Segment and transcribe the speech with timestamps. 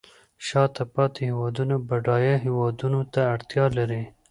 [0.47, 4.01] شاته پاتې هیوادونه بډایه هیوادونو ته اړتیا لري